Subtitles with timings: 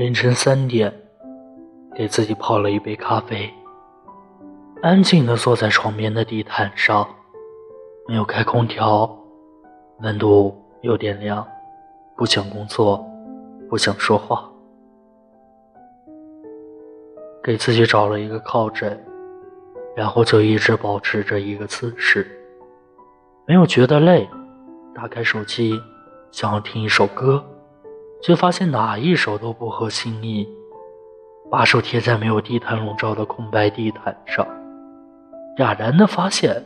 [0.00, 0.90] 凌晨三点，
[1.94, 3.52] 给自己泡了一杯咖啡，
[4.80, 7.06] 安静的坐在床边的地毯上，
[8.08, 9.14] 没有开空调，
[9.98, 11.46] 温度有点凉，
[12.16, 13.06] 不想工作，
[13.68, 14.50] 不想说话，
[17.44, 18.98] 给自己找了一个靠枕，
[19.94, 22.26] 然后就一直保持着一个姿势，
[23.44, 24.26] 没有觉得累，
[24.94, 25.78] 打开手机，
[26.30, 27.44] 想要听一首歌。
[28.22, 30.46] 却发现哪一首都不合心意，
[31.50, 34.46] 把手贴在没有地毯笼罩的空白地毯上，
[35.56, 36.62] 哑然的发现，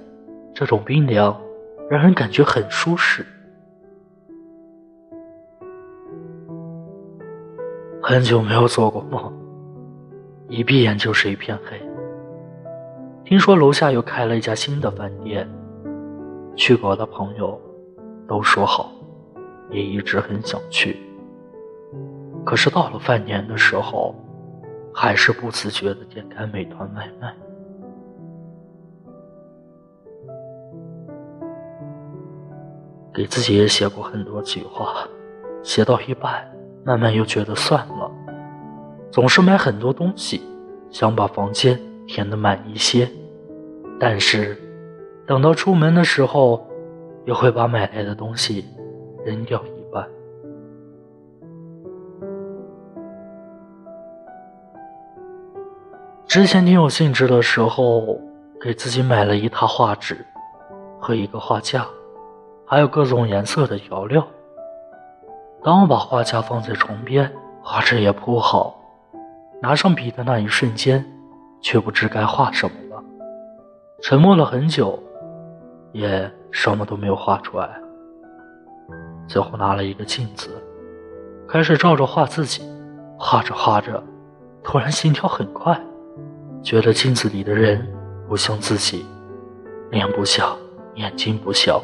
[0.53, 1.41] 这种冰凉
[1.89, 3.25] 让人感觉很舒适。
[8.03, 9.33] 很久没有做过梦，
[10.49, 11.81] 一闭眼就是一片黑。
[13.25, 15.49] 听说楼下又开了一家新的饭店，
[16.55, 17.59] 去过的朋友
[18.29, 18.93] 都说好，
[19.71, 20.99] 也一直很想去。
[22.45, 24.15] 可是到了饭点的时候，
[24.93, 27.35] 还是不自觉的点开美团外卖。
[33.15, 35.09] 给自己也写过很多计划，
[35.63, 36.45] 写到一半，
[36.85, 38.11] 慢慢又觉得算了。
[39.11, 40.43] 总是买很多东西，
[40.91, 43.09] 想把房间填得满一些，
[44.01, 44.57] 但是
[45.27, 46.67] 等到出门的时候，
[47.25, 48.65] 又会把买来的东西
[49.25, 49.63] 扔掉。
[56.35, 58.19] 之前挺有兴致的时候，
[58.61, 60.27] 给自己买了一沓画纸
[61.01, 61.87] 和一个画架，
[62.67, 64.27] 还有各种颜色的调料。
[65.63, 68.77] 当我把画架放在床边，画纸也铺好，
[69.63, 71.07] 拿上笔的那一瞬间，
[71.61, 73.01] 却不知该画什么了。
[74.03, 75.01] 沉默了很久，
[75.93, 77.71] 也什么都没有画出来。
[79.29, 80.61] 最后拿了一个镜子，
[81.47, 82.69] 开始照着画自己，
[83.17, 84.03] 画着画着，
[84.65, 85.81] 突然心跳很快。
[86.65, 87.87] 觉得镜子里的人
[88.27, 89.05] 不像自己，
[89.91, 90.57] 脸不像，
[90.95, 91.79] 眼睛不像，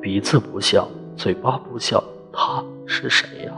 [0.00, 2.00] 鼻子不像，嘴巴不像，
[2.32, 3.52] 他是谁呀？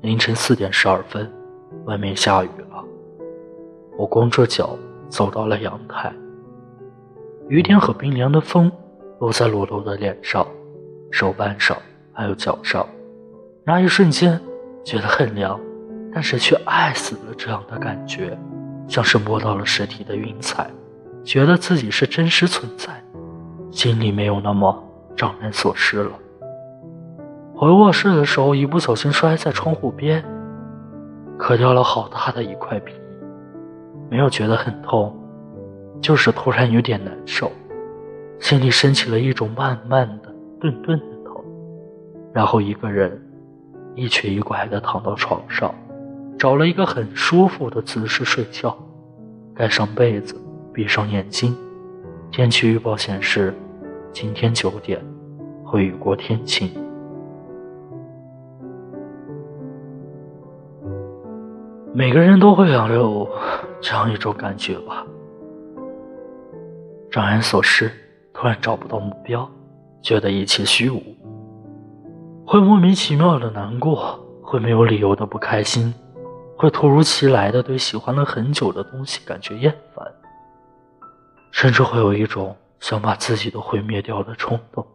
[0.00, 1.30] 凌晨四点十二分，
[1.84, 2.84] 外面下雨了。
[3.96, 4.76] 我光着脚
[5.08, 6.12] 走到了阳台，
[7.48, 8.70] 雨点和冰凉的风
[9.20, 10.44] 落在裸露的脸上、
[11.12, 11.76] 手腕上，
[12.12, 12.84] 还有脚上，
[13.64, 14.40] 那一瞬间。
[14.84, 15.58] 觉得很凉，
[16.12, 18.36] 但是却爱死了这样的感觉，
[18.88, 20.68] 像是摸到了实体的云彩，
[21.24, 23.02] 觉得自己是真实存在，
[23.70, 24.82] 心里没有那么
[25.16, 26.10] 怅然所失了。
[27.54, 30.24] 回卧室的时候，一不小心摔在窗户边，
[31.38, 32.92] 磕掉了好大的一块皮，
[34.10, 35.16] 没有觉得很痛，
[36.00, 37.52] 就是突然有点难受，
[38.40, 41.36] 心里升起了一种慢慢的、顿顿的疼，
[42.32, 43.16] 然后一个人。
[43.94, 45.74] 一瘸一拐地躺到床上，
[46.38, 48.76] 找了一个很舒服的姿势睡觉，
[49.54, 50.34] 盖上被子，
[50.72, 51.54] 闭上眼睛。
[52.30, 53.54] 天气预报显示，
[54.12, 54.98] 今天九点
[55.64, 56.70] 会雨过天晴。
[61.94, 63.28] 每个人都会有
[63.82, 65.06] 这样一种感觉吧，
[67.10, 67.90] 怅然所失，
[68.32, 69.46] 突然找不到目标，
[70.00, 71.02] 觉得一切虚无。
[72.52, 75.94] 会莫名其妙的难过，会没有理由的不开心，
[76.54, 80.06] 会突如其来的对喜欢了很久的东西感觉厌烦，
[81.50, 84.86] 甚至会有一种想把自己都毁灭掉的冲动。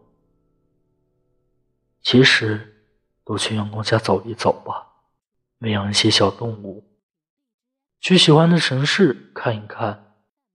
[2.00, 2.76] 其实，
[3.24, 4.86] 多去阳光下走一走吧，
[5.58, 6.84] 喂养一些小动物，
[8.00, 10.14] 去喜欢的城市看一看，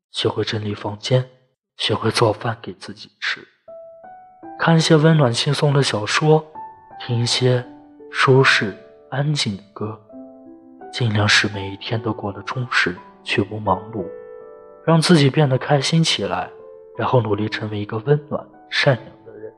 [0.10, 1.30] 学会整理房间，
[1.76, 3.46] 学会做饭给自己吃，
[4.58, 6.53] 看一些温暖轻松的小说。
[7.06, 7.62] 听一些
[8.10, 8.74] 舒适
[9.10, 10.00] 安静的歌，
[10.90, 14.06] 尽量使每一天都过得充实却不忙碌，
[14.86, 16.50] 让自己变得开心起来，
[16.98, 19.54] 然后努力成为一个温暖善良的人。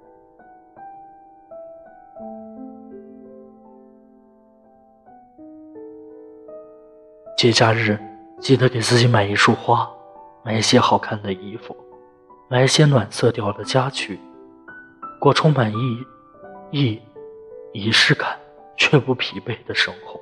[7.38, 8.00] 节假日
[8.40, 9.88] 记得给自己买一束花，
[10.44, 11.78] 买一些好看的衣服，
[12.50, 14.20] 买一些暖色调的家具，
[15.20, 16.04] 过充满意
[16.72, 17.00] 义。
[17.76, 18.30] 仪式感
[18.78, 20.18] 却不疲惫的生活，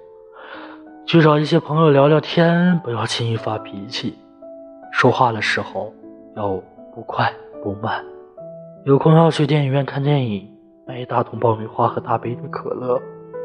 [1.06, 4.18] 去找一些朋友聊聊天，不要轻易发脾气，
[4.92, 5.94] 说话的时候
[6.36, 6.60] 要
[6.96, 8.04] 不快不慢。
[8.86, 10.50] 有空要去电影院看电影，
[10.88, 13.00] 买一大桶爆米花和大杯的可乐，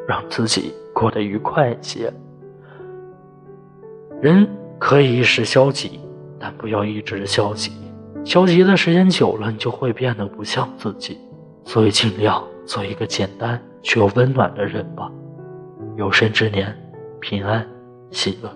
[0.09, 2.11] 让自己过得愉快一些。
[4.23, 6.01] 人可以一时消极，
[6.41, 7.73] 但不要一直消极。
[8.25, 11.19] 消极的时间久了，你就会变得不像自己。
[11.63, 12.43] 所以尽量。
[12.69, 15.11] 做一个简单却又温暖的人吧。
[15.97, 16.77] 有生之年，
[17.21, 17.67] 平安
[18.11, 18.51] 喜乐。